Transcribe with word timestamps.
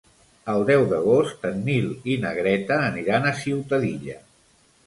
El 0.53 0.63
deu 0.69 0.85
d'agost 0.93 1.45
en 1.51 1.61
Nil 1.69 1.85
i 2.13 2.17
na 2.25 2.33
Greta 2.39 2.81
aniran 2.89 3.29
a 3.29 3.35
Ciutadilla. 3.43 4.21